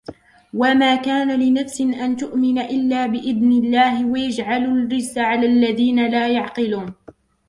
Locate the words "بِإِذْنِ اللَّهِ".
3.07-4.05